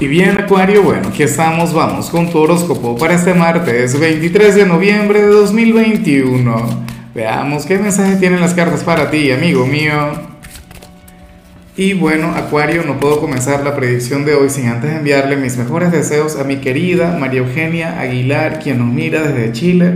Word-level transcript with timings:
Y 0.00 0.06
bien, 0.06 0.38
Acuario, 0.38 0.84
bueno, 0.84 1.08
aquí 1.08 1.24
estamos, 1.24 1.74
vamos 1.74 2.08
con 2.08 2.30
tu 2.30 2.38
horóscopo 2.38 2.96
para 2.96 3.14
este 3.14 3.34
martes 3.34 3.98
23 3.98 4.54
de 4.54 4.64
noviembre 4.64 5.22
de 5.22 5.26
2021. 5.26 6.84
Veamos 7.16 7.66
qué 7.66 7.80
mensaje 7.80 8.14
tienen 8.14 8.40
las 8.40 8.54
cartas 8.54 8.84
para 8.84 9.10
ti, 9.10 9.32
amigo 9.32 9.66
mío. 9.66 10.12
Y 11.76 11.94
bueno, 11.94 12.28
Acuario, 12.36 12.84
no 12.84 13.00
puedo 13.00 13.18
comenzar 13.18 13.64
la 13.64 13.74
predicción 13.74 14.24
de 14.24 14.34
hoy 14.34 14.50
sin 14.50 14.68
antes 14.68 14.92
enviarle 14.92 15.36
mis 15.36 15.56
mejores 15.56 15.90
deseos 15.90 16.38
a 16.38 16.44
mi 16.44 16.58
querida 16.58 17.16
María 17.18 17.40
Eugenia 17.40 17.98
Aguilar, 17.98 18.60
quien 18.60 18.78
nos 18.78 18.86
mira 18.86 19.22
desde 19.22 19.50
Chile. 19.50 19.94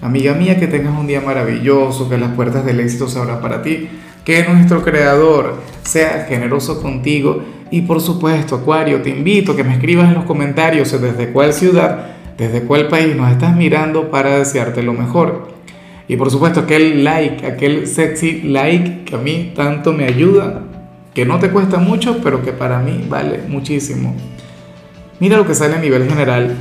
Amiga 0.00 0.32
mía, 0.32 0.58
que 0.58 0.66
tengas 0.66 0.98
un 0.98 1.06
día 1.06 1.20
maravilloso, 1.20 2.08
que 2.08 2.16
las 2.16 2.30
puertas 2.30 2.64
del 2.64 2.80
éxito 2.80 3.06
se 3.06 3.18
abran 3.18 3.42
para 3.42 3.62
ti, 3.62 3.86
que 4.24 4.44
nuestro 4.44 4.82
Creador 4.82 5.56
sea 5.82 6.26
generoso 6.28 6.80
contigo 6.80 7.42
y 7.72 7.80
por 7.80 8.02
supuesto, 8.02 8.56
Acuario, 8.56 9.00
te 9.00 9.08
invito 9.08 9.52
a 9.52 9.56
que 9.56 9.64
me 9.64 9.72
escribas 9.72 10.08
en 10.08 10.14
los 10.14 10.24
comentarios 10.24 10.92
desde 11.00 11.32
cuál 11.32 11.54
ciudad, 11.54 12.08
desde 12.36 12.64
cuál 12.64 12.88
país 12.88 13.16
nos 13.16 13.32
estás 13.32 13.56
mirando 13.56 14.10
para 14.10 14.38
desearte 14.38 14.82
lo 14.82 14.92
mejor. 14.92 15.48
Y 16.06 16.16
por 16.16 16.30
supuesto, 16.30 16.60
aquel 16.60 17.02
like, 17.02 17.46
aquel 17.46 17.86
sexy 17.86 18.42
like 18.42 19.04
que 19.06 19.14
a 19.14 19.18
mí 19.18 19.52
tanto 19.56 19.94
me 19.94 20.04
ayuda, 20.04 20.64
que 21.14 21.24
no 21.24 21.38
te 21.38 21.48
cuesta 21.48 21.78
mucho, 21.78 22.18
pero 22.22 22.42
que 22.42 22.52
para 22.52 22.78
mí 22.78 23.06
vale 23.08 23.40
muchísimo. 23.48 24.14
Mira 25.18 25.38
lo 25.38 25.46
que 25.46 25.54
sale 25.54 25.76
a 25.76 25.80
nivel 25.80 26.06
general. 26.06 26.54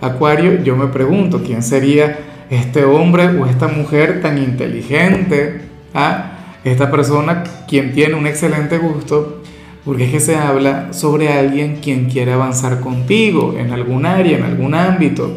Acuario, 0.00 0.62
yo 0.62 0.76
me 0.76 0.86
pregunto, 0.86 1.42
¿quién 1.44 1.64
sería 1.64 2.18
este 2.50 2.84
hombre 2.84 3.36
o 3.36 3.46
esta 3.46 3.66
mujer 3.66 4.22
tan 4.22 4.38
inteligente? 4.38 5.62
¿Ah? 5.92 6.29
Esta 6.64 6.90
persona 6.90 7.42
quien 7.66 7.92
tiene 7.92 8.14
un 8.14 8.26
excelente 8.26 8.78
gusto 8.78 9.40
porque 9.84 10.04
es 10.04 10.10
que 10.10 10.20
se 10.20 10.36
habla 10.36 10.92
sobre 10.92 11.32
alguien 11.32 11.76
quien 11.76 12.10
quiere 12.10 12.32
avanzar 12.32 12.80
contigo 12.80 13.54
en 13.58 13.72
algún 13.72 14.04
área, 14.04 14.36
en 14.36 14.44
algún 14.44 14.74
ámbito. 14.74 15.30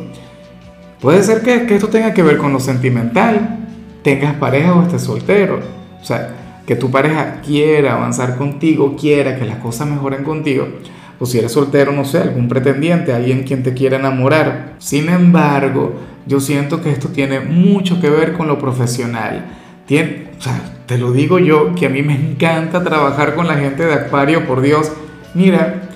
Puede 0.99 1.23
ser 1.23 1.41
que, 1.41 1.65
que 1.65 1.75
esto 1.75 1.87
tenga 1.87 2.13
que 2.13 2.23
ver 2.23 2.37
con 2.37 2.51
lo 2.51 2.59
sentimental, 2.59 3.59
tengas 4.03 4.35
pareja 4.35 4.75
o 4.75 4.83
estés 4.83 5.03
soltero. 5.03 5.59
O 6.01 6.05
sea, 6.05 6.35
que 6.65 6.75
tu 6.75 6.91
pareja 6.91 7.41
quiera 7.41 7.93
avanzar 7.93 8.37
contigo, 8.37 8.95
quiera 8.99 9.37
que 9.37 9.45
las 9.45 9.57
cosas 9.57 9.87
mejoren 9.87 10.23
contigo. 10.23 10.67
O 11.19 11.25
si 11.25 11.39
eres 11.39 11.53
soltero, 11.53 11.91
no 11.93 12.03
sé, 12.03 12.19
algún 12.19 12.49
pretendiente, 12.49 13.13
alguien 13.13 13.43
quien 13.43 13.63
te 13.63 13.73
quiera 13.73 13.97
enamorar. 13.97 14.75
Sin 14.79 15.07
embargo, 15.09 15.93
yo 16.25 16.39
siento 16.39 16.81
que 16.81 16.91
esto 16.91 17.09
tiene 17.09 17.39
mucho 17.39 18.01
que 18.01 18.09
ver 18.09 18.33
con 18.33 18.47
lo 18.47 18.59
profesional. 18.59 19.45
Tiene, 19.85 20.31
o 20.37 20.41
sea, 20.41 20.72
te 20.85 20.97
lo 20.97 21.11
digo 21.11 21.39
yo, 21.39 21.73
que 21.75 21.85
a 21.85 21.89
mí 21.89 22.01
me 22.01 22.15
encanta 22.15 22.83
trabajar 22.83 23.35
con 23.35 23.47
la 23.47 23.55
gente 23.55 23.85
de 23.85 23.93
Acuario, 23.93 24.45
por 24.45 24.61
Dios. 24.61 24.91
Mira, 25.33 25.89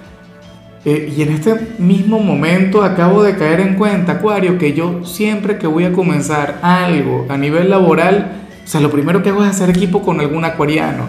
eh, 0.86 1.14
y 1.16 1.22
en 1.22 1.34
este 1.34 1.76
mismo 1.80 2.20
momento 2.20 2.84
acabo 2.84 3.22
de 3.24 3.36
caer 3.36 3.60
en 3.60 3.76
cuenta, 3.76 4.14
Acuario, 4.14 4.58
que 4.58 4.74
yo 4.74 5.04
siempre 5.04 5.58
que 5.58 5.68
voy 5.68 5.84
a 5.84 5.92
comenzar 5.92 6.60
algo 6.62 7.26
a 7.30 7.38
nivel 7.38 7.70
laboral, 7.70 8.44
o 8.64 8.68
sea, 8.68 8.80
lo 8.80 8.90
primero 8.90 9.22
que 9.22 9.30
hago 9.30 9.44
es 9.44 9.50
hacer 9.50 9.70
equipo 9.70 10.02
con 10.02 10.20
algún 10.20 10.46
acuariano. 10.46 11.06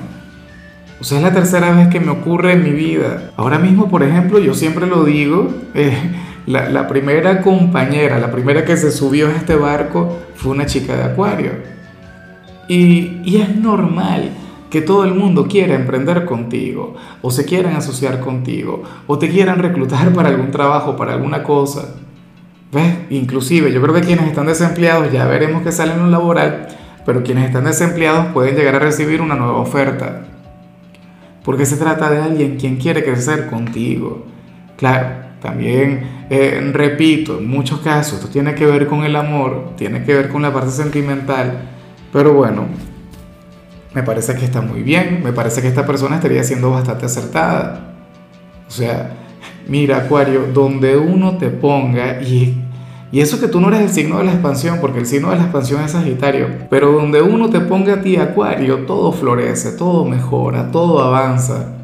O 1.00 1.04
sea, 1.04 1.18
es 1.18 1.24
la 1.24 1.32
tercera 1.32 1.70
vez 1.70 1.88
que 1.88 2.00
me 2.00 2.10
ocurre 2.10 2.54
en 2.54 2.64
mi 2.64 2.70
vida. 2.70 3.30
Ahora 3.36 3.60
mismo, 3.60 3.88
por 3.88 4.02
ejemplo, 4.02 4.40
yo 4.40 4.54
siempre 4.54 4.86
lo 4.86 5.04
digo, 5.04 5.54
eh, 5.74 5.96
la, 6.46 6.68
la 6.70 6.88
primera 6.88 7.40
compañera, 7.40 8.18
la 8.18 8.32
primera 8.32 8.64
que 8.64 8.76
se 8.76 8.90
subió 8.90 9.28
a 9.28 9.36
este 9.36 9.54
barco 9.54 10.18
fue 10.34 10.50
una 10.50 10.66
chica 10.66 10.96
de 10.96 11.04
Acuario. 11.04 11.77
Y, 12.68 13.36
es 13.36 13.56
normal 13.56 14.30
que 14.70 14.82
todo 14.82 15.04
el 15.04 15.14
mundo 15.14 15.48
quiera 15.48 15.74
emprender 15.74 16.26
contigo, 16.26 16.94
o 17.22 17.30
se 17.30 17.46
quieran 17.46 17.74
asociar 17.74 18.20
contigo, 18.20 18.82
o 19.06 19.18
te 19.18 19.30
quieran 19.30 19.58
reclutar 19.58 20.12
para 20.14 20.28
algún 20.28 20.50
trabajo, 20.50 20.96
para 20.96 21.14
alguna 21.14 21.42
cosa. 21.42 21.94
¿Ves? 22.70 22.98
Inclusive, 23.08 23.72
yo 23.72 23.80
creo 23.80 23.94
que 23.94 24.02
quienes 24.02 24.26
están 24.26 24.46
desempleados, 24.46 25.10
ya 25.10 25.26
veremos 25.26 25.62
que 25.62 25.72
salen 25.72 26.00
un 26.00 26.10
laboral, 26.10 26.68
pero 27.06 27.22
quienes 27.22 27.46
están 27.46 27.64
desempleados 27.64 28.26
pueden 28.34 28.56
llegar 28.56 28.74
a 28.74 28.80
recibir 28.80 29.22
una 29.22 29.36
nueva 29.36 29.58
oferta. 29.58 30.26
Porque 31.42 31.64
se 31.64 31.78
trata 31.78 32.10
de 32.10 32.20
alguien 32.20 32.58
quien 32.58 32.76
quiere 32.76 33.02
crecer 33.02 33.46
contigo. 33.46 34.26
Claro, 34.76 35.08
también, 35.40 36.26
eh, 36.28 36.70
repito, 36.74 37.38
en 37.38 37.48
muchos 37.48 37.80
casos 37.80 38.18
esto 38.18 38.28
tiene 38.28 38.54
que 38.54 38.66
ver 38.66 38.86
con 38.86 39.04
el 39.04 39.16
amor, 39.16 39.70
tiene 39.76 40.04
que 40.04 40.12
ver 40.12 40.28
con 40.28 40.42
la 40.42 40.52
parte 40.52 40.70
sentimental, 40.70 41.77
pero 42.12 42.32
bueno, 42.32 42.66
me 43.94 44.02
parece 44.02 44.34
que 44.34 44.44
está 44.44 44.60
muy 44.60 44.82
bien, 44.82 45.22
me 45.24 45.32
parece 45.32 45.62
que 45.62 45.68
esta 45.68 45.86
persona 45.86 46.16
estaría 46.16 46.44
siendo 46.44 46.70
bastante 46.70 47.06
acertada. 47.06 47.94
O 48.66 48.70
sea, 48.70 49.16
mira, 49.66 49.98
Acuario, 49.98 50.46
donde 50.52 50.96
uno 50.96 51.38
te 51.38 51.48
ponga, 51.48 52.20
y, 52.22 52.62
y 53.10 53.20
eso 53.20 53.40
que 53.40 53.48
tú 53.48 53.60
no 53.60 53.68
eres 53.68 53.80
el 53.80 53.90
signo 53.90 54.18
de 54.18 54.24
la 54.24 54.32
expansión, 54.32 54.78
porque 54.80 54.98
el 54.98 55.06
signo 55.06 55.30
de 55.30 55.36
la 55.36 55.44
expansión 55.44 55.82
es 55.82 55.92
Sagitario, 55.92 56.48
pero 56.70 56.92
donde 56.92 57.22
uno 57.22 57.50
te 57.50 57.60
ponga 57.60 57.94
a 57.94 58.00
ti, 58.00 58.16
Acuario, 58.16 58.86
todo 58.86 59.12
florece, 59.12 59.72
todo 59.72 60.04
mejora, 60.04 60.70
todo 60.70 61.02
avanza. 61.02 61.74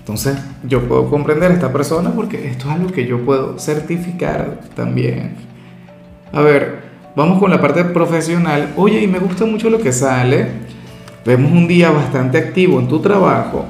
Entonces, 0.00 0.36
yo 0.64 0.82
puedo 0.88 1.08
comprender 1.08 1.52
a 1.52 1.54
esta 1.54 1.72
persona 1.72 2.10
porque 2.10 2.48
esto 2.48 2.68
es 2.68 2.74
algo 2.74 2.90
que 2.90 3.06
yo 3.06 3.24
puedo 3.24 3.56
certificar 3.58 4.58
también. 4.74 5.36
A 6.32 6.40
ver, 6.40 6.91
Vamos 7.14 7.38
con 7.38 7.50
la 7.50 7.60
parte 7.60 7.84
profesional. 7.84 8.72
Oye, 8.74 9.02
y 9.02 9.06
me 9.06 9.18
gusta 9.18 9.44
mucho 9.44 9.68
lo 9.68 9.78
que 9.78 9.92
sale. 9.92 10.46
Vemos 11.26 11.52
un 11.52 11.68
día 11.68 11.90
bastante 11.90 12.38
activo 12.38 12.80
en 12.80 12.88
tu 12.88 13.00
trabajo. 13.00 13.66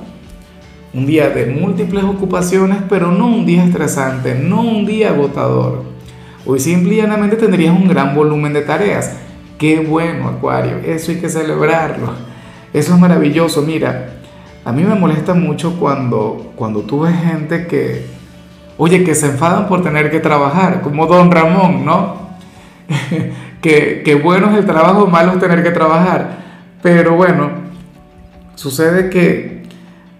Un 0.94 1.06
día 1.06 1.28
de 1.28 1.46
múltiples 1.46 2.04
ocupaciones, 2.04 2.78
pero 2.88 3.10
no 3.10 3.26
un 3.26 3.44
día 3.44 3.64
estresante, 3.64 4.36
no 4.36 4.60
un 4.60 4.86
día 4.86 5.08
agotador. 5.08 5.82
Hoy 6.46 6.60
simplemente 6.60 7.34
tendrías 7.34 7.76
un 7.76 7.88
gran 7.88 8.14
volumen 8.14 8.52
de 8.52 8.60
tareas. 8.60 9.16
Qué 9.58 9.80
bueno, 9.80 10.28
Acuario. 10.28 10.76
Eso 10.76 11.10
hay 11.10 11.18
que 11.18 11.28
celebrarlo. 11.28 12.12
Eso 12.72 12.94
es 12.94 13.00
maravilloso. 13.00 13.62
Mira, 13.62 14.20
a 14.64 14.70
mí 14.70 14.84
me 14.84 14.94
molesta 14.94 15.34
mucho 15.34 15.80
cuando, 15.80 16.52
cuando 16.54 16.82
tú 16.82 17.00
ves 17.00 17.16
gente 17.20 17.66
que, 17.66 18.06
oye, 18.78 19.02
que 19.02 19.16
se 19.16 19.26
enfadan 19.26 19.66
por 19.66 19.82
tener 19.82 20.12
que 20.12 20.20
trabajar, 20.20 20.80
como 20.80 21.06
don 21.06 21.32
Ramón, 21.32 21.84
¿no? 21.84 22.21
que, 23.62 24.20
bueno 24.22 24.50
es 24.50 24.58
el 24.58 24.66
trabajo, 24.66 25.06
malo 25.06 25.32
es 25.32 25.38
tener 25.38 25.62
que 25.62 25.70
trabajar. 25.70 26.38
Pero 26.82 27.16
bueno, 27.16 27.50
sucede 28.54 29.10
que, 29.10 29.62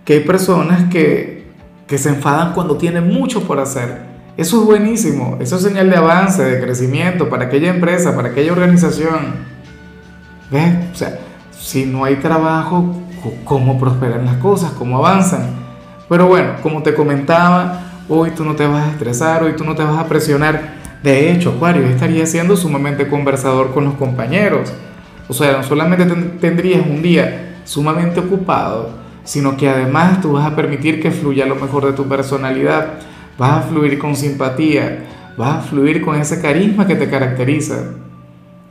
hay 0.06 0.20
personas 0.20 0.90
que, 0.90 1.46
que 1.86 1.96
se 1.96 2.10
enfadan 2.10 2.52
cuando 2.52 2.76
tienen 2.76 3.08
mucho 3.08 3.42
por 3.42 3.58
hacer. 3.58 4.12
Eso 4.36 4.60
es 4.60 4.66
buenísimo, 4.66 5.36
eso 5.40 5.56
es 5.56 5.62
señal 5.62 5.90
de 5.90 5.96
avance, 5.96 6.42
de 6.42 6.60
crecimiento 6.60 7.28
para 7.28 7.46
aquella 7.46 7.70
empresa, 7.70 8.14
para 8.14 8.28
aquella 8.28 8.52
organización. 8.52 9.52
¿Ves? 10.50 10.74
O 10.92 10.94
sea, 10.94 11.18
si 11.50 11.86
no 11.86 12.04
hay 12.04 12.16
trabajo, 12.16 12.94
¿cómo 13.44 13.78
prosperan 13.78 14.24
las 14.26 14.36
cosas? 14.36 14.72
¿Cómo 14.72 14.98
avanzan? 14.98 15.62
Pero 16.08 16.26
bueno, 16.26 16.54
como 16.62 16.82
te 16.82 16.94
comentaba, 16.94 17.80
hoy 18.08 18.30
tú 18.32 18.44
no 18.44 18.54
te 18.54 18.66
vas 18.66 18.86
a 18.86 18.90
estresar, 18.90 19.42
hoy 19.42 19.54
tú 19.54 19.64
no 19.64 19.74
te 19.74 19.82
vas 19.82 19.98
a 19.98 20.06
presionar 20.06 20.81
de 21.02 21.32
hecho, 21.32 21.50
Acuario 21.50 21.84
estaría 21.86 22.24
siendo 22.26 22.56
sumamente 22.56 23.08
conversador 23.08 23.72
con 23.72 23.84
los 23.84 23.94
compañeros. 23.94 24.72
O 25.28 25.34
sea, 25.34 25.52
no 25.52 25.62
solamente 25.62 26.04
tendrías 26.40 26.86
un 26.86 27.02
día 27.02 27.60
sumamente 27.64 28.20
ocupado, 28.20 28.90
sino 29.24 29.56
que 29.56 29.68
además 29.68 30.20
tú 30.20 30.32
vas 30.32 30.46
a 30.46 30.54
permitir 30.54 31.02
que 31.02 31.10
fluya 31.10 31.46
lo 31.46 31.56
mejor 31.56 31.86
de 31.86 31.92
tu 31.92 32.06
personalidad. 32.08 32.94
Vas 33.36 33.64
a 33.64 33.68
fluir 33.68 33.98
con 33.98 34.14
simpatía, 34.14 35.04
vas 35.36 35.56
a 35.56 35.60
fluir 35.62 36.02
con 36.02 36.20
ese 36.20 36.40
carisma 36.40 36.86
que 36.86 36.94
te 36.94 37.08
caracteriza. 37.08 37.94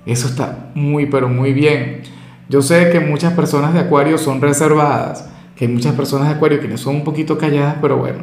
Eso 0.05 0.27
está 0.27 0.69
muy, 0.73 1.07
pero 1.07 1.27
muy 1.27 1.51
bien. 1.51 2.01
Yo 2.47 2.61
sé 2.61 2.89
que 2.91 2.99
muchas 2.99 3.33
personas 3.33 3.73
de 3.73 3.81
Acuario 3.81 4.17
son 4.17 4.41
reservadas, 4.41 5.29
que 5.55 5.65
hay 5.65 5.71
muchas 5.71 5.95
personas 5.95 6.27
de 6.29 6.35
Acuario 6.35 6.59
que 6.59 6.77
son 6.77 6.95
un 6.95 7.03
poquito 7.03 7.37
calladas, 7.37 7.75
pero 7.81 7.97
bueno, 7.97 8.19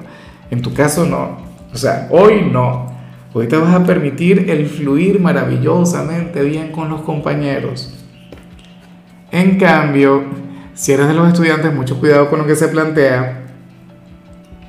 en 0.51 0.63
tu 0.63 0.73
caso 0.73 1.05
no. 1.05 1.39
O 1.73 1.77
sea, 1.77 2.09
hoy 2.11 2.49
no. 2.51 2.88
Hoy 3.35 3.47
te 3.47 3.59
vas 3.59 3.75
a 3.75 3.85
permitir 3.85 4.49
el 4.49 4.67
fluir 4.67 5.21
maravillosamente 5.21 6.43
bien 6.43 6.73
con 6.73 6.89
los 6.89 7.03
compañeros. 7.03 7.93
En 9.31 9.59
cambio, 9.59 10.23
si 10.73 10.93
eres 10.93 11.09
de 11.09 11.15
los 11.15 11.29
estudiantes, 11.29 11.75
mucho 11.75 12.01
cuidado 12.01 12.31
con 12.31 12.39
lo 12.39 12.47
que 12.47 12.57
se 12.57 12.69
plantea. 12.69 13.45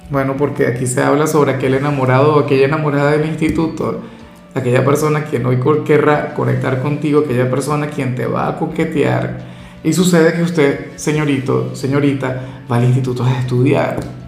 Bueno, 0.10 0.36
porque 0.38 0.68
aquí 0.68 0.88
se 0.88 1.02
habla 1.02 1.26
sobre 1.26 1.54
aquel 1.54 1.76
enamorado 1.76 2.36
o 2.36 2.40
aquella 2.40 2.66
enamorada 2.66 3.12
del 3.12 3.30
instituto, 3.30 4.02
aquella 4.54 4.84
persona 4.84 5.24
quien 5.24 5.46
hoy 5.46 5.60
querrá 5.86 6.34
conectar 6.34 6.82
contigo, 6.82 7.22
aquella 7.22 7.50
persona 7.50 7.88
quien 7.88 8.16
te 8.16 8.26
va 8.26 8.50
a 8.50 8.58
coquetear. 8.58 9.38
Y 9.86 9.94
sucede 9.94 10.34
que 10.34 10.42
usted, 10.42 10.98
señorito, 10.98 11.74
señorita, 11.76 12.42
va 12.70 12.76
al 12.76 12.84
instituto 12.84 13.24
a 13.24 13.40
estudiar 13.40 14.19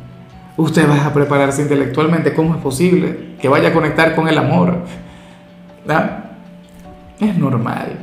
usted 0.58 0.90
va 0.90 1.06
a 1.06 1.14
prepararse 1.14 1.62
intelectualmente. 1.62 2.34
¿Cómo 2.34 2.56
es 2.56 2.62
posible 2.62 3.36
que 3.40 3.48
vaya 3.48 3.70
a 3.70 3.74
conectar 3.74 4.16
con 4.16 4.28
el 4.28 4.38
amor? 4.38 4.80
Es 7.20 7.38
normal. 7.38 8.00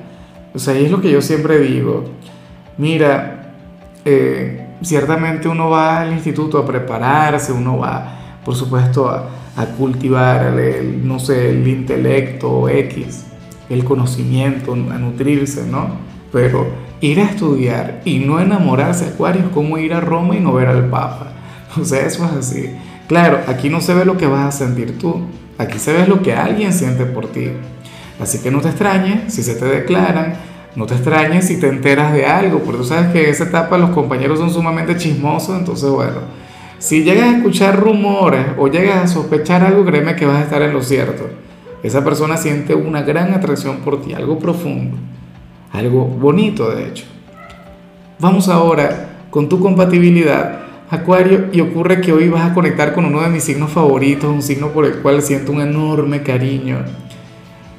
O 0.55 0.59
sea, 0.59 0.75
es 0.75 0.91
lo 0.91 1.01
que 1.01 1.11
yo 1.11 1.21
siempre 1.23 1.59
digo. 1.61 2.05
Mira, 2.77 3.53
eh, 4.05 4.67
ciertamente 4.83 5.49
uno 5.49 5.71
va 5.71 6.01
al 6.01 6.13
instituto 6.13 6.59
a 6.59 6.67
prepararse, 6.67 7.53
uno 7.53 7.79
va, 7.79 8.41
por 8.45 8.55
supuesto, 8.55 9.09
a, 9.09 9.29
a 9.57 9.67
cultivar, 9.67 10.59
el, 10.59 11.07
no 11.07 11.19
sé, 11.19 11.51
el 11.51 11.67
intelecto 11.67 12.69
X, 12.69 13.27
el 13.69 13.85
conocimiento, 13.85 14.73
a 14.73 14.77
nutrirse, 14.77 15.67
¿no? 15.67 15.89
Pero 16.33 16.69
ir 17.01 17.19
a 17.21 17.25
estudiar 17.25 18.01
y 18.05 18.21
no 18.21 18.41
enamorarse, 18.41 19.07
Acuario, 19.07 19.43
es 19.43 19.49
como 19.49 19.79
ir 19.79 19.95
a 19.95 20.01
Roma 20.01 20.37
y 20.37 20.41
no 20.41 20.53
ver 20.53 20.69
al 20.69 20.89
Papa. 20.89 21.33
O 21.81 21.83
eso 21.83 21.95
es 21.97 22.21
así. 22.21 22.71
Claro, 23.09 23.41
aquí 23.47 23.71
no 23.71 23.81
se 23.81 23.95
ve 23.95 24.05
lo 24.05 24.17
que 24.17 24.27
vas 24.27 24.47
a 24.47 24.59
sentir 24.59 24.99
tú, 24.99 25.23
aquí 25.57 25.79
se 25.79 25.93
ve 25.93 26.07
lo 26.07 26.23
que 26.23 26.35
alguien 26.35 26.73
siente 26.73 27.07
por 27.07 27.29
ti. 27.29 27.51
Así 28.21 28.39
que 28.41 28.51
no 28.51 28.61
te 28.61 28.69
extrañes 28.69 29.33
si 29.33 29.43
se 29.43 29.55
te 29.55 29.65
declaran, 29.65 30.35
no 30.77 30.87
te 30.87 30.95
extrañes 30.95 31.47
si 31.47 31.59
te 31.59 31.69
enteras 31.69 32.13
de 32.13 32.27
algo, 32.27 32.61
porque 32.61 32.79
tú 32.79 32.85
sabes 32.85 33.13
que 33.13 33.25
en 33.25 33.31
esa 33.31 33.45
etapa 33.45 33.79
los 33.79 33.91
compañeros 33.91 34.39
son 34.39 34.51
sumamente 34.51 34.97
chismosos, 34.97 35.59
entonces 35.59 35.89
bueno, 35.89 36.19
si 36.79 37.03
llegas 37.03 37.33
a 37.33 37.37
escuchar 37.37 37.81
rumores 37.81 38.47
o 38.59 38.69
llegas 38.69 39.03
a 39.03 39.09
sospechar 39.09 39.65
algo, 39.65 39.85
créeme 39.85 40.15
que 40.15 40.27
vas 40.27 40.37
a 40.37 40.43
estar 40.43 40.63
en 40.63 40.73
lo 40.73 40.83
cierto. 40.83 41.29
Esa 41.83 42.05
persona 42.05 42.37
siente 42.37 42.75
una 42.75 43.03
gran 43.03 43.33
atracción 43.35 43.79
por 43.79 44.03
ti, 44.03 44.13
algo 44.13 44.39
profundo, 44.39 44.97
algo 45.73 46.05
bonito 46.05 46.71
de 46.71 46.89
hecho. 46.89 47.05
Vamos 48.19 48.49
ahora 48.49 49.09
con 49.31 49.49
tu 49.49 49.61
compatibilidad, 49.61 50.61
Acuario, 50.91 51.49
y 51.53 51.61
ocurre 51.61 52.01
que 52.01 52.13
hoy 52.13 52.29
vas 52.29 52.51
a 52.51 52.55
conectar 52.55 52.95
con 52.95 53.05
uno 53.05 53.21
de 53.21 53.29
mis 53.29 53.45
signos 53.45 53.71
favoritos, 53.71 54.31
un 54.31 54.41
signo 54.41 54.69
por 54.69 54.87
el 54.87 55.01
cual 55.01 55.21
siento 55.21 55.53
un 55.53 55.61
enorme 55.61 56.23
cariño. 56.23 56.79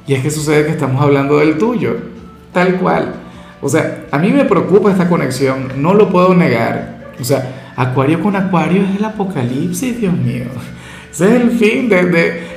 Y 0.06 0.14
es 0.14 0.22
que 0.22 0.30
sucede 0.30 0.64
que 0.64 0.72
estamos 0.72 1.02
hablando 1.02 1.38
del 1.38 1.58
tuyo, 1.58 1.96
tal 2.52 2.76
cual. 2.76 3.14
O 3.60 3.68
sea, 3.68 4.04
a 4.12 4.18
mí 4.18 4.30
me 4.30 4.44
preocupa 4.44 4.92
esta 4.92 5.08
conexión, 5.08 5.72
no 5.76 5.92
lo 5.92 6.08
puedo 6.08 6.34
negar. 6.34 7.10
O 7.20 7.24
sea, 7.24 7.72
Acuario 7.76 8.20
con 8.20 8.36
Acuario 8.36 8.82
es 8.82 8.96
el 8.96 9.04
apocalipsis, 9.04 9.98
Dios 9.98 10.14
mío. 10.14 10.44
Ese 11.10 11.36
es 11.36 11.42
el 11.42 11.50
fin 11.50 11.88
de, 11.88 12.04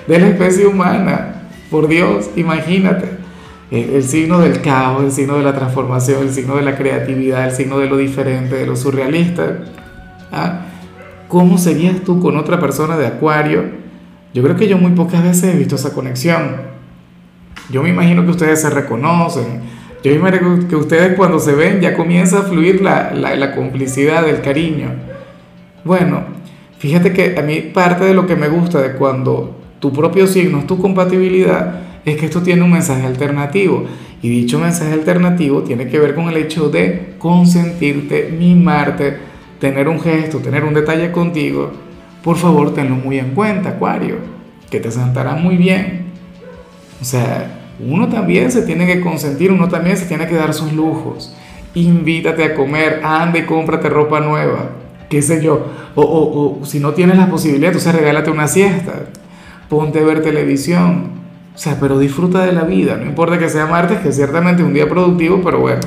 de, 0.08 0.20
la 0.20 0.28
especie 0.28 0.68
humana. 0.68 1.50
Por 1.72 1.88
Dios, 1.88 2.30
imagínate. 2.36 3.08
El, 3.72 3.90
el, 3.96 4.04
signo 4.04 4.40
del 4.40 4.62
caos, 4.62 5.04
el 5.04 5.12
signo 5.12 5.38
de 5.38 5.44
la 5.44 5.56
transformación, 5.56 6.22
el 6.22 6.32
signo 6.32 6.58
de 6.58 6.62
la 6.62 6.76
creatividad, 6.76 7.48
el 7.48 7.56
signo 7.56 7.80
de 7.80 7.88
lo 7.88 7.98
diferente, 7.98 8.56
de 8.56 8.68
lo 8.68 8.76
surrealista. 8.76 9.60
¿Ah? 10.34 10.66
¿Cómo 11.28 11.58
serías 11.58 12.02
tú 12.02 12.20
con 12.20 12.38
otra 12.38 12.60
persona 12.60 12.98
de 12.98 13.06
Acuario? 13.06 13.64
Yo 14.34 14.42
creo 14.42 14.56
que 14.56 14.68
yo 14.68 14.78
muy 14.80 14.92
pocas 14.92 15.24
veces 15.24 15.54
he 15.54 15.58
visto 15.58 15.76
esa 15.76 15.94
conexión. 15.94 16.74
Yo 17.70 17.84
me 17.84 17.90
imagino 17.90 18.26
que 18.26 18.32
ustedes 18.32 18.62
se 18.62 18.70
reconocen. 18.70 19.62
Yo 20.04 20.12
me 20.12 20.18
imagino 20.18 20.68
que 20.68 20.76
ustedes 20.76 21.16
cuando 21.16 21.40
se 21.40 21.54
ven 21.54 21.80
ya 21.80 21.96
comienza 21.96 22.40
a 22.40 22.42
fluir 22.42 22.82
la, 22.82 23.12
la, 23.14 23.36
la 23.36 23.56
complicidad, 23.56 24.28
el 24.28 24.42
cariño. 24.42 24.90
Bueno, 25.84 26.24
fíjate 26.80 27.14
que 27.14 27.38
a 27.38 27.44
mí 27.44 27.62
parte 27.74 28.04
de 28.04 28.14
lo 28.14 28.26
que 28.26 28.36
me 28.36 28.50
gusta 28.50 28.82
de 28.82 28.94
cuando 28.94 29.60
tu 29.80 29.94
propio 29.94 30.28
signo 30.28 30.60
es 30.60 30.68
tu 30.68 30.80
compatibilidad 30.80 31.76
es 32.06 32.18
que 32.18 32.26
esto 32.26 32.42
tiene 32.42 32.64
un 32.64 32.72
mensaje 32.72 33.06
alternativo. 33.06 33.86
Y 34.22 34.30
dicho 34.30 34.60
mensaje 34.60 34.94
alternativo 34.94 35.62
tiene 35.64 35.88
que 35.88 36.00
ver 36.00 36.16
con 36.16 36.28
el 36.28 36.38
hecho 36.38 36.70
de 36.70 37.16
consentirte, 37.20 38.34
mimarte, 38.38 39.33
tener 39.60 39.88
un 39.88 40.00
gesto, 40.00 40.40
tener 40.40 40.64
un 40.64 40.74
detalle 40.74 41.12
contigo. 41.12 41.72
Por 42.24 42.38
favor, 42.38 42.74
tenlo 42.74 42.96
muy 42.96 43.20
en 43.20 43.32
cuenta, 43.32 43.70
Acuario, 43.70 44.18
que 44.70 44.80
te 44.80 44.92
sentará 44.92 45.36
muy 45.36 45.58
bien. 45.58 46.06
O 47.02 47.06
sea, 47.06 47.60
uno 47.80 48.08
también 48.08 48.52
se 48.52 48.62
tiene 48.62 48.86
que 48.86 49.02
consentir, 49.02 49.52
uno 49.52 49.68
también 49.68 49.98
se 49.98 50.06
tiene 50.06 50.28
que 50.28 50.36
dar 50.36 50.54
sus 50.54 50.74
lujos. 50.74 51.36
Invítate 51.76 52.44
a 52.44 52.56
comer, 52.56 53.02
anda 53.04 53.40
y 53.40 53.44
cómprate 53.44 53.90
ropa 53.90 54.20
nueva, 54.20 54.70
qué 55.10 55.22
sé 55.22 55.44
yo. 55.44 55.68
O, 55.96 56.02
o, 56.02 56.62
o 56.62 56.66
si 56.66 56.80
no 56.80 56.92
tienes 56.92 57.18
la 57.18 57.30
posibilidad, 57.30 57.68
entonces 57.68 57.94
regálate 57.94 58.32
una 58.32 58.48
siesta, 58.48 58.94
ponte 59.70 60.00
a 60.00 60.04
ver 60.04 60.22
televisión. 60.22 61.24
O 61.56 61.58
sea, 61.58 61.78
pero 61.80 62.00
disfruta 62.00 62.46
de 62.46 62.52
la 62.52 62.64
vida, 62.64 62.98
no 62.98 63.06
importa 63.06 63.38
que 63.38 63.50
sea 63.50 63.68
martes, 63.68 64.00
que 64.00 64.12
ciertamente 64.12 64.62
es 64.62 64.68
un 64.68 64.74
día 64.74 64.88
productivo, 64.90 65.42
pero 65.44 65.60
bueno. 65.60 65.82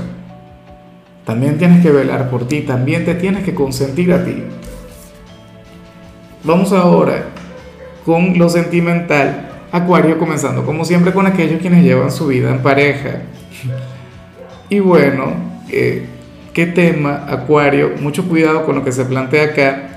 También 1.27 1.59
tienes 1.59 1.83
que 1.83 1.91
velar 1.91 2.31
por 2.31 2.49
ti, 2.49 2.63
también 2.63 3.05
te 3.05 3.15
tienes 3.17 3.45
que 3.45 3.55
consentir 3.55 4.13
a 4.13 4.25
ti. 4.25 4.45
Vamos 6.45 6.73
ahora 6.73 7.25
con 8.05 8.39
lo 8.39 8.49
sentimental 8.49 9.47
Acuario 9.73 10.17
comenzando 10.19 10.65
como 10.65 10.85
siempre 10.85 11.13
con 11.13 11.27
aquellos 11.27 11.61
quienes 11.61 11.83
llevan 11.83 12.11
su 12.11 12.29
vida 12.29 12.51
en 12.51 12.63
pareja. 12.63 13.23
Y 14.69 14.81
bueno, 14.81 15.33
eh, 15.71 16.07
¿qué 16.53 16.67
tema, 16.67 17.25
Acuario? 17.29 17.93
Mucho 18.01 18.27
cuidado 18.29 18.67
con 18.67 18.75
lo 18.75 18.85
que 18.85 18.91
se 18.91 19.05
plantea 19.05 19.45
acá. 19.45 19.89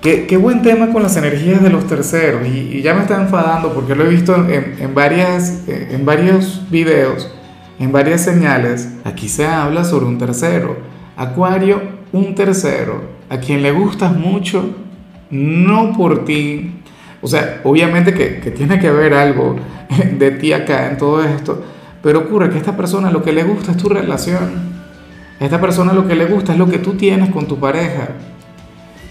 Qué, 0.00 0.26
qué 0.26 0.38
buen 0.38 0.62
tema 0.62 0.90
con 0.90 1.02
las 1.02 1.18
energías 1.18 1.62
de 1.62 1.68
los 1.68 1.86
terceros. 1.86 2.48
Y, 2.48 2.80
ya 2.80 2.94
me 2.94 3.02
está 3.02 3.20
enfadando 3.20 3.74
porque 3.74 3.94
lo 3.94 4.06
he 4.06 4.08
visto 4.08 4.34
en, 4.48 4.76
en, 4.78 4.94
varias, 4.94 5.64
en 5.68 6.06
varios 6.06 6.62
videos, 6.70 7.30
en 7.78 7.92
varias 7.92 8.22
señales. 8.22 8.88
Aquí 9.04 9.28
se 9.28 9.46
habla 9.46 9.84
sobre 9.84 10.06
un 10.06 10.18
tercero. 10.18 10.76
Acuario, 11.16 11.80
un 12.12 12.34
tercero, 12.34 13.02
a 13.28 13.38
quien 13.38 13.62
le 13.62 13.72
gustas 13.72 14.14
mucho, 14.14 14.74
no 15.30 15.92
por 15.96 16.24
ti, 16.24 16.72
o 17.22 17.28
sea, 17.28 17.60
obviamente 17.64 18.12
que, 18.14 18.38
que, 18.40 18.50
tiene 18.50 18.78
que 18.78 18.88
haber 18.88 19.14
algo 19.14 19.56
de 20.18 20.30
ti 20.32 20.52
acá 20.52 20.90
en 20.90 20.98
todo 20.98 21.24
esto, 21.24 21.62
pero 22.02 22.20
ocurre 22.20 22.50
que 22.50 22.56
a 22.56 22.58
esta 22.58 22.76
persona 22.76 23.10
lo 23.10 23.22
que 23.22 23.32
le 23.32 23.44
gusta 23.44 23.72
es 23.72 23.76
tu 23.78 23.88
relación. 23.88 24.76
A 25.40 25.44
esta 25.44 25.60
persona 25.60 25.92
lo 25.92 26.06
que 26.06 26.14
le 26.14 26.26
gusta 26.26 26.52
es 26.52 26.58
lo 26.58 26.68
que 26.68 26.78
tú 26.78 26.94
tienes 26.94 27.30
con 27.30 27.46
tu 27.46 27.58
pareja. 27.58 28.08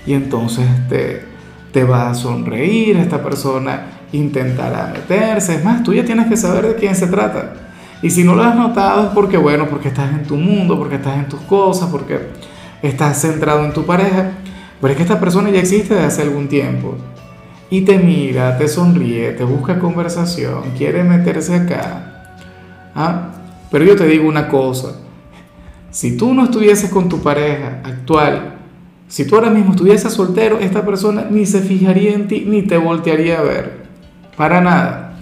Y 0.07 0.13
entonces 0.13 0.65
te, 0.87 1.23
te 1.71 1.83
va 1.83 2.09
a 2.09 2.13
sonreír, 2.13 2.97
esta 2.97 3.21
persona 3.21 3.87
intentará 4.11 4.91
meterse. 4.93 5.55
Es 5.55 5.63
más, 5.63 5.83
tú 5.83 5.93
ya 5.93 6.05
tienes 6.05 6.27
que 6.27 6.37
saber 6.37 6.67
de 6.67 6.75
quién 6.75 6.95
se 6.95 7.07
trata. 7.07 7.64
Y 8.05 8.11
si 8.11 8.23
no 8.23 8.35
lo 8.35 8.43
has 8.43 8.55
notado 8.55 9.07
es 9.07 9.09
porque, 9.15 9.35
bueno, 9.35 9.67
porque 9.67 9.87
estás 9.87 10.13
en 10.13 10.27
tu 10.27 10.35
mundo, 10.35 10.77
porque 10.77 10.97
estás 10.97 11.17
en 11.17 11.27
tus 11.27 11.39
cosas, 11.39 11.89
porque 11.89 12.19
estás 12.83 13.19
centrado 13.19 13.65
en 13.65 13.73
tu 13.73 13.83
pareja. 13.83 14.29
Pero 14.79 14.91
es 14.91 14.95
que 14.95 15.01
esta 15.01 15.19
persona 15.19 15.49
ya 15.49 15.59
existe 15.59 15.95
desde 15.95 16.05
hace 16.05 16.21
algún 16.21 16.47
tiempo 16.47 16.93
y 17.71 17.81
te 17.81 17.97
mira, 17.97 18.59
te 18.59 18.67
sonríe, 18.67 19.31
te 19.31 19.43
busca 19.43 19.79
conversación, 19.79 20.73
quiere 20.77 21.03
meterse 21.03 21.55
acá. 21.55 22.35
¿Ah? 22.93 23.31
Pero 23.71 23.85
yo 23.85 23.95
te 23.95 24.05
digo 24.05 24.29
una 24.29 24.49
cosa, 24.49 24.99
si 25.89 26.15
tú 26.15 26.31
no 26.35 26.43
estuvieses 26.43 26.91
con 26.91 27.09
tu 27.09 27.23
pareja 27.23 27.81
actual, 27.83 28.57
si 29.07 29.25
tú 29.25 29.33
ahora 29.33 29.49
mismo 29.49 29.71
estuvieses 29.71 30.13
soltero, 30.13 30.59
esta 30.59 30.85
persona 30.85 31.25
ni 31.27 31.47
se 31.47 31.61
fijaría 31.61 32.13
en 32.13 32.27
ti, 32.27 32.45
ni 32.45 32.61
te 32.61 32.77
voltearía 32.77 33.39
a 33.39 33.41
ver. 33.41 33.87
Para 34.37 34.61
nada. 34.61 35.17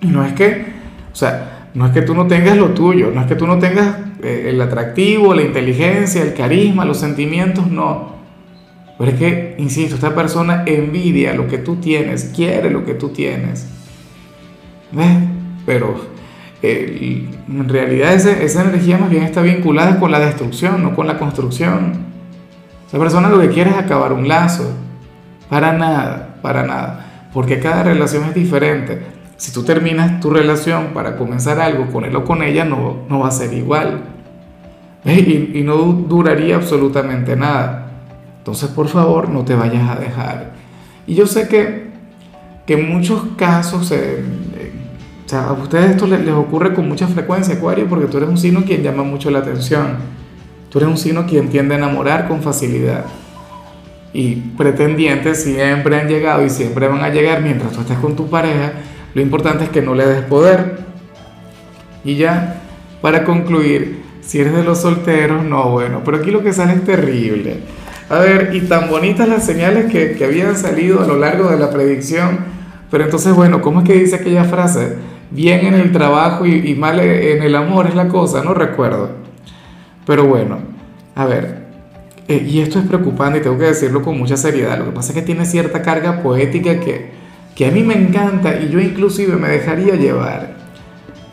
No 0.00 0.24
es 0.24 0.32
que, 0.34 0.66
o 1.12 1.16
sea, 1.16 1.56
no 1.74 1.86
es 1.86 1.92
que 1.92 2.02
tú 2.02 2.14
no 2.14 2.26
tengas 2.26 2.56
lo 2.56 2.70
tuyo, 2.70 3.10
no 3.14 3.20
es 3.20 3.26
que 3.26 3.36
tú 3.36 3.46
no 3.46 3.58
tengas 3.58 3.96
eh, 4.22 4.46
el 4.48 4.60
atractivo, 4.60 5.34
la 5.34 5.42
inteligencia, 5.42 6.22
el 6.22 6.34
carisma, 6.34 6.84
los 6.84 6.98
sentimientos, 6.98 7.70
no. 7.70 8.18
Pero 8.98 9.12
es 9.12 9.18
que, 9.18 9.54
insisto, 9.58 9.94
esta 9.94 10.14
persona 10.14 10.64
envidia 10.66 11.34
lo 11.34 11.46
que 11.46 11.58
tú 11.58 11.76
tienes, 11.76 12.32
quiere 12.34 12.70
lo 12.70 12.84
que 12.84 12.94
tú 12.94 13.10
tienes. 13.10 13.66
¿Ves? 14.92 15.16
Pero 15.64 15.94
eh, 16.62 17.28
en 17.48 17.68
realidad 17.68 18.12
esa, 18.12 18.32
esa, 18.32 18.64
energía 18.64 18.98
más 18.98 19.08
bien 19.08 19.22
está 19.22 19.40
vinculada 19.40 19.98
con 19.98 20.10
la 20.10 20.18
destrucción, 20.18 20.82
no 20.82 20.94
con 20.94 21.06
la 21.06 21.18
construcción. 21.18 22.10
Esa 22.86 22.98
persona 22.98 23.28
lo 23.28 23.40
que 23.40 23.48
quiere 23.48 23.70
es 23.70 23.76
acabar 23.76 24.12
un 24.12 24.26
lazo. 24.26 24.70
Para 25.48 25.72
nada, 25.72 26.36
para 26.42 26.64
nada. 26.64 27.28
Porque 27.32 27.58
cada 27.60 27.84
relación 27.84 28.24
es 28.24 28.34
diferente. 28.34 29.19
Si 29.40 29.52
tú 29.52 29.62
terminas 29.62 30.20
tu 30.20 30.28
relación 30.28 30.88
para 30.92 31.16
comenzar 31.16 31.58
algo 31.60 31.86
con 31.90 32.04
él 32.04 32.14
o 32.14 32.26
con 32.26 32.42
ella, 32.42 32.66
no, 32.66 32.98
no 33.08 33.20
va 33.20 33.28
a 33.28 33.30
ser 33.30 33.54
igual. 33.54 34.02
Y, 35.02 35.58
y 35.58 35.62
no 35.64 35.76
duraría 35.76 36.56
absolutamente 36.56 37.36
nada. 37.36 37.86
Entonces, 38.36 38.68
por 38.68 38.88
favor, 38.88 39.30
no 39.30 39.42
te 39.42 39.54
vayas 39.54 39.88
a 39.88 39.98
dejar. 39.98 40.50
Y 41.06 41.14
yo 41.14 41.26
sé 41.26 41.48
que, 41.48 41.88
que 42.66 42.74
en 42.74 42.90
muchos 42.90 43.22
casos, 43.38 43.90
eh, 43.92 44.22
eh, 44.58 44.72
o 45.24 45.28
sea, 45.30 45.46
a 45.46 45.52
ustedes 45.54 45.92
esto 45.92 46.06
les, 46.06 46.20
les, 46.20 46.34
ocurre 46.34 46.74
con 46.74 46.86
mucha 46.86 47.06
frecuencia, 47.06 47.54
Acuario, 47.54 47.86
porque 47.88 48.08
tú 48.08 48.18
eres 48.18 48.28
un 48.28 48.36
signo 48.36 48.62
quien 48.66 48.82
llama 48.82 49.04
mucho 49.04 49.30
la 49.30 49.38
atención. 49.38 49.96
Tú 50.68 50.80
eres 50.80 50.90
un 50.90 50.98
signo 50.98 51.24
quien 51.24 51.48
tiende 51.48 51.76
a 51.76 51.78
enamorar 51.78 52.28
con 52.28 52.42
facilidad. 52.42 53.06
Y 54.12 54.34
pretendientes 54.34 55.44
siempre 55.44 55.98
han 55.98 56.08
llegado 56.08 56.44
y 56.44 56.50
siempre 56.50 56.88
van 56.88 57.02
a 57.02 57.08
llegar 57.08 57.40
mientras 57.40 57.72
tú 57.72 57.80
estés 57.80 57.96
con 57.96 58.16
tu 58.16 58.28
pareja. 58.28 58.74
Lo 59.14 59.22
importante 59.22 59.64
es 59.64 59.70
que 59.70 59.82
no 59.82 59.94
le 59.94 60.06
des 60.06 60.22
poder. 60.22 60.78
Y 62.04 62.16
ya, 62.16 62.62
para 63.02 63.24
concluir, 63.24 64.02
si 64.20 64.40
eres 64.40 64.54
de 64.54 64.62
los 64.62 64.80
solteros, 64.80 65.44
no, 65.44 65.70
bueno, 65.70 66.02
pero 66.04 66.18
aquí 66.18 66.30
lo 66.30 66.42
que 66.42 66.52
sale 66.52 66.74
es 66.74 66.84
terrible. 66.84 67.58
A 68.08 68.18
ver, 68.18 68.50
y 68.54 68.60
tan 68.62 68.88
bonitas 68.88 69.28
las 69.28 69.44
señales 69.44 69.90
que, 69.90 70.12
que, 70.12 70.24
habían 70.24 70.56
salido 70.56 71.02
a 71.02 71.06
lo 71.06 71.16
largo 71.16 71.48
de 71.48 71.58
la 71.58 71.70
predicción, 71.70 72.38
pero 72.90 73.04
entonces, 73.04 73.34
bueno, 73.34 73.60
¿cómo 73.60 73.80
es 73.80 73.86
que 73.86 73.94
dice 73.94 74.16
aquella 74.16 74.44
frase? 74.44 74.96
Bien 75.30 75.64
en 75.64 75.74
el 75.74 75.92
trabajo 75.92 76.44
y, 76.44 76.74
mal 76.74 76.98
en 76.98 77.42
el 77.42 77.54
amor 77.54 77.86
es 77.86 77.94
la 77.94 78.08
cosa, 78.08 78.42
no 78.42 78.52
recuerdo. 78.52 79.10
Pero 80.06 80.24
bueno, 80.24 80.58
a 81.14 81.24
ver, 81.24 81.66
eh, 82.26 82.44
y 82.48 82.60
esto 82.60 82.80
es 82.80 82.86
preocupante 82.86 83.38
y 83.38 83.42
tengo 83.42 83.58
que 83.58 83.66
decirlo 83.66 84.02
con 84.02 84.18
mucha 84.18 84.36
seriedad, 84.36 84.78
lo 84.78 84.86
que 84.86 84.90
pasa 84.90 85.10
es 85.12 85.14
que 85.14 85.22
tiene 85.22 85.44
cierta 85.44 85.82
carga 85.82 86.20
poética 86.22 86.80
que, 86.80 87.10
que 87.60 87.66
a 87.66 87.70
mí 87.70 87.82
me 87.82 87.92
encanta 87.92 88.58
y 88.58 88.70
yo 88.70 88.80
inclusive 88.80 89.36
me 89.36 89.50
dejaría 89.50 89.94
llevar. 89.94 90.54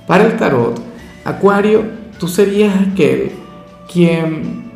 Para 0.05 0.25
el 0.25 0.35
tarot, 0.35 0.77
Acuario, 1.23 1.85
tú 2.19 2.27
serías 2.27 2.75
aquel 2.81 3.31
quien, 3.89 4.69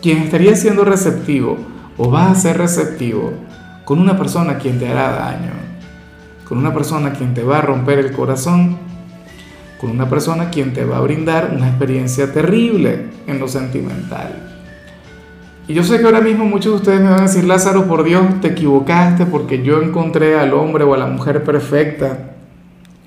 quien 0.00 0.22
estaría 0.22 0.56
siendo 0.56 0.86
receptivo 0.86 1.58
o 1.98 2.10
va 2.10 2.30
a 2.30 2.34
ser 2.34 2.56
receptivo 2.56 3.34
con 3.84 3.98
una 3.98 4.16
persona 4.16 4.56
quien 4.56 4.78
te 4.78 4.88
hará 4.88 5.10
daño, 5.12 5.52
con 6.48 6.56
una 6.56 6.72
persona 6.72 7.12
quien 7.12 7.34
te 7.34 7.42
va 7.42 7.58
a 7.58 7.60
romper 7.60 7.98
el 7.98 8.12
corazón, 8.12 8.78
con 9.78 9.90
una 9.90 10.08
persona 10.08 10.48
quien 10.48 10.72
te 10.72 10.86
va 10.86 10.96
a 10.96 11.02
brindar 11.02 11.52
una 11.54 11.68
experiencia 11.68 12.32
terrible 12.32 13.10
en 13.26 13.38
lo 13.38 13.46
sentimental. 13.46 14.61
Y 15.68 15.74
yo 15.74 15.84
sé 15.84 16.00
que 16.00 16.06
ahora 16.06 16.20
mismo 16.20 16.44
muchos 16.44 16.72
de 16.72 16.78
ustedes 16.78 17.00
me 17.00 17.10
van 17.10 17.20
a 17.20 17.22
decir, 17.22 17.44
Lázaro, 17.44 17.86
por 17.86 18.02
Dios, 18.02 18.40
te 18.40 18.48
equivocaste 18.48 19.26
porque 19.26 19.62
yo 19.62 19.80
encontré 19.80 20.38
al 20.38 20.54
hombre 20.54 20.84
o 20.84 20.94
a 20.94 20.98
la 20.98 21.06
mujer 21.06 21.44
perfecta. 21.44 22.34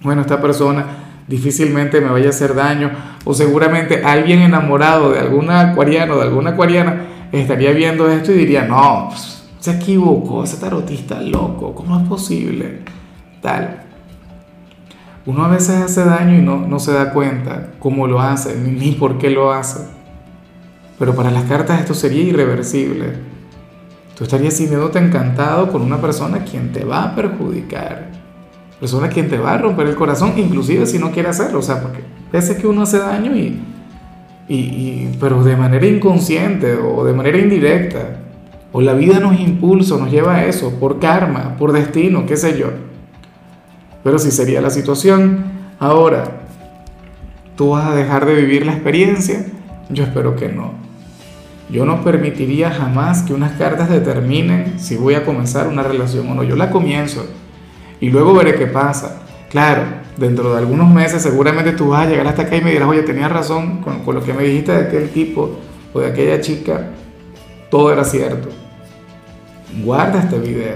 Bueno, 0.01 0.21
esta 0.21 0.41
persona 0.41 0.85
difícilmente 1.27 1.99
me 1.99 2.09
vaya 2.09 2.27
a 2.27 2.29
hacer 2.29 2.55
daño. 2.55 2.91
O 3.25 3.33
seguramente 3.33 4.03
alguien 4.05 4.41
enamorado 4.41 5.11
de 5.11 5.19
alguna 5.19 5.71
acuariana 5.71 6.13
o 6.13 6.17
de 6.17 6.23
alguna 6.23 6.51
acuariana 6.51 7.05
estaría 7.31 7.71
viendo 7.71 8.09
esto 8.09 8.31
y 8.31 8.35
diría, 8.35 8.65
no, 8.65 9.07
pues, 9.09 9.43
se 9.59 9.71
equivocó, 9.71 10.43
ese 10.43 10.57
tarotista 10.57 11.19
loco, 11.21 11.73
¿cómo 11.75 11.99
es 11.99 12.07
posible? 12.07 12.81
Tal. 13.41 13.81
Uno 15.25 15.43
a 15.43 15.47
veces 15.49 15.81
hace 15.81 16.05
daño 16.05 16.37
y 16.37 16.41
no, 16.41 16.59
no 16.59 16.79
se 16.79 16.93
da 16.93 17.11
cuenta 17.11 17.71
cómo 17.79 18.05
lo 18.07 18.21
hace, 18.21 18.55
ni 18.55 18.91
por 18.91 19.17
qué 19.17 19.31
lo 19.31 19.51
hace. 19.51 19.79
Pero 20.97 21.15
para 21.15 21.31
las 21.31 21.43
cartas 21.43 21.79
esto 21.79 21.93
sería 21.93 22.21
irreversible. 22.21 23.13
Tú 24.17 24.23
estarías 24.23 24.53
sintiéndote 24.53 24.99
encantado 24.99 25.71
con 25.71 25.81
una 25.81 25.99
persona 25.99 26.45
quien 26.45 26.71
te 26.71 26.85
va 26.85 27.03
a 27.03 27.15
perjudicar. 27.15 28.11
Persona 28.79 29.09
quien 29.09 29.29
te 29.29 29.37
va 29.37 29.53
a 29.53 29.57
romper 29.57 29.87
el 29.87 29.95
corazón, 29.95 30.33
inclusive 30.37 30.85
si 30.85 30.99
no 30.99 31.11
quiere 31.11 31.29
hacerlo. 31.29 31.59
O 31.59 31.61
sea, 31.61 31.81
porque 31.81 31.99
veces 32.31 32.57
que 32.57 32.67
uno 32.67 32.83
hace 32.83 32.99
daño 32.99 33.35
y, 33.35 33.61
y, 34.47 35.17
pero 35.19 35.43
de 35.43 35.57
manera 35.57 35.85
inconsciente 35.85 36.75
o 36.75 37.03
de 37.03 37.13
manera 37.13 37.37
indirecta. 37.37 38.21
O 38.71 38.81
la 38.81 38.93
vida 38.93 39.19
nos 39.19 39.39
impulsa, 39.39 39.97
nos 39.97 40.11
lleva 40.11 40.35
a 40.35 40.45
eso, 40.45 40.71
por 40.79 40.99
karma, 40.99 41.55
por 41.57 41.71
destino, 41.71 42.25
qué 42.25 42.35
sé 42.35 42.57
yo. 42.57 42.67
Pero 44.03 44.19
si 44.19 44.31
sería 44.31 44.61
la 44.61 44.69
situación, 44.69 45.45
ahora, 45.79 46.41
¿tú 47.55 47.69
vas 47.69 47.87
a 47.87 47.95
dejar 47.95 48.25
de 48.25 48.35
vivir 48.35 48.65
la 48.65 48.73
experiencia? 48.73 49.45
Yo 49.89 50.03
espero 50.03 50.35
que 50.35 50.49
no. 50.49 50.84
Yo 51.69 51.85
no 51.85 52.03
permitiría 52.03 52.69
jamás 52.69 53.23
que 53.23 53.33
unas 53.33 53.53
cartas 53.53 53.89
determinen 53.89 54.79
si 54.79 54.95
voy 54.95 55.15
a 55.15 55.25
comenzar 55.25 55.67
una 55.67 55.83
relación 55.83 56.29
o 56.29 56.35
no. 56.35 56.43
Yo 56.43 56.55
la 56.55 56.69
comienzo 56.69 57.25
y 57.99 58.09
luego 58.09 58.33
veré 58.33 58.55
qué 58.55 58.67
pasa. 58.67 59.23
Claro, 59.49 59.83
dentro 60.17 60.51
de 60.53 60.59
algunos 60.59 60.93
meses 60.93 61.23
seguramente 61.23 61.71
tú 61.71 61.89
vas 61.89 62.05
a 62.05 62.09
llegar 62.09 62.27
hasta 62.27 62.43
acá 62.43 62.55
y 62.57 62.61
me 62.61 62.71
dirás, 62.71 62.87
oye, 62.87 63.01
tenías 63.01 63.31
razón 63.31 63.81
con, 63.81 63.99
con 64.03 64.15
lo 64.15 64.23
que 64.23 64.33
me 64.33 64.43
dijiste 64.43 64.71
de 64.71 64.87
aquel 64.87 65.09
tipo 65.09 65.59
o 65.93 65.99
de 65.99 66.07
aquella 66.07 66.39
chica. 66.39 66.91
Todo 67.71 67.91
era 67.91 68.03
cierto. 68.03 68.49
Guarda 69.83 70.19
este 70.19 70.37
video. 70.39 70.75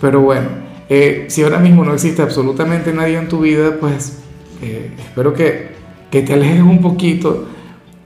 Pero 0.00 0.20
bueno, 0.20 0.48
eh, 0.88 1.24
si 1.28 1.42
ahora 1.42 1.58
mismo 1.58 1.82
no 1.84 1.94
existe 1.94 2.20
absolutamente 2.20 2.92
nadie 2.92 3.16
en 3.16 3.28
tu 3.28 3.40
vida, 3.40 3.78
pues 3.80 4.18
eh, 4.60 4.90
espero 4.98 5.32
que, 5.32 5.68
que 6.10 6.22
te 6.22 6.34
alejes 6.34 6.60
un 6.60 6.82
poquito 6.82 7.46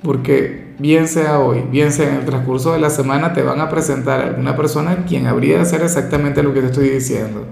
porque 0.03 0.68
bien 0.79 1.09
sea 1.09 1.41
hoy, 1.41 1.65
bien 1.71 1.93
sea 1.93 2.09
en 2.09 2.17
el 2.17 2.25
transcurso 2.25 2.73
de 2.73 2.79
la 2.79 2.91
semana, 2.91 3.33
te 3.33 3.43
van 3.43 3.61
a 3.61 3.69
presentar 3.69 4.21
alguna 4.21 4.57
persona 4.57 5.05
quien 5.07 5.27
habría 5.27 5.57
de 5.57 5.63
hacer 5.63 5.83
exactamente 5.83 6.43
lo 6.43 6.55
que 6.55 6.61
te 6.61 6.67
estoy 6.67 6.89
diciendo. 6.89 7.47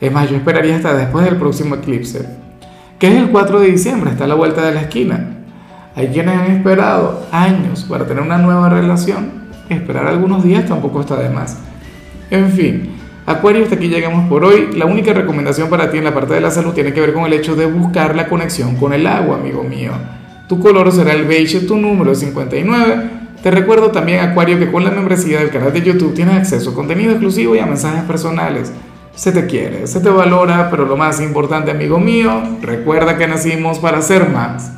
Es 0.00 0.12
más, 0.12 0.30
yo 0.30 0.36
esperaría 0.36 0.76
hasta 0.76 0.94
después 0.94 1.24
del 1.24 1.36
próximo 1.36 1.74
eclipse, 1.76 2.26
que 2.98 3.08
es 3.08 3.14
el 3.14 3.30
4 3.30 3.60
de 3.60 3.70
diciembre, 3.70 4.10
está 4.10 4.24
a 4.24 4.28
la 4.28 4.34
vuelta 4.34 4.64
de 4.64 4.74
la 4.74 4.82
esquina. 4.82 5.38
Hay 5.94 6.08
quienes 6.08 6.38
han 6.38 6.50
esperado 6.50 7.26
años 7.32 7.84
para 7.84 8.06
tener 8.06 8.22
una 8.22 8.38
nueva 8.38 8.68
relación. 8.68 9.42
Esperar 9.68 10.06
algunos 10.06 10.42
días 10.42 10.66
tampoco 10.66 11.00
está 11.00 11.16
de 11.16 11.28
más. 11.28 11.58
En 12.30 12.50
fin, 12.50 12.90
Acuario, 13.24 13.62
hasta 13.62 13.76
aquí 13.76 13.88
llegamos 13.88 14.28
por 14.28 14.44
hoy. 14.44 14.70
La 14.74 14.86
única 14.86 15.12
recomendación 15.12 15.68
para 15.70 15.90
ti 15.90 15.98
en 15.98 16.04
la 16.04 16.14
parte 16.14 16.34
de 16.34 16.40
la 16.40 16.50
salud 16.50 16.72
tiene 16.72 16.92
que 16.92 17.00
ver 17.00 17.12
con 17.12 17.24
el 17.24 17.32
hecho 17.32 17.54
de 17.54 17.66
buscar 17.66 18.16
la 18.16 18.28
conexión 18.28 18.76
con 18.76 18.92
el 18.92 19.06
agua, 19.06 19.36
amigo 19.36 19.62
mío. 19.62 19.92
Tu 20.52 20.60
color 20.60 20.92
será 20.92 21.14
el 21.14 21.24
beige, 21.24 21.60
tu 21.60 21.78
número 21.78 22.12
es 22.12 22.18
59. 22.18 23.10
Te 23.42 23.50
recuerdo 23.50 23.90
también, 23.90 24.20
Acuario, 24.20 24.58
que 24.58 24.70
con 24.70 24.84
la 24.84 24.90
membresía 24.90 25.38
del 25.38 25.48
canal 25.48 25.72
de 25.72 25.80
YouTube 25.80 26.12
tienes 26.12 26.36
acceso 26.36 26.72
a 26.72 26.74
contenido 26.74 27.12
exclusivo 27.12 27.56
y 27.56 27.58
a 27.58 27.64
mensajes 27.64 28.02
personales. 28.02 28.70
Se 29.14 29.32
te 29.32 29.46
quiere, 29.46 29.86
se 29.86 30.00
te 30.00 30.10
valora, 30.10 30.68
pero 30.70 30.84
lo 30.84 30.94
más 30.98 31.22
importante, 31.22 31.70
amigo 31.70 31.98
mío, 31.98 32.58
recuerda 32.60 33.16
que 33.16 33.26
nacimos 33.26 33.78
para 33.78 34.02
ser 34.02 34.28
más. 34.28 34.70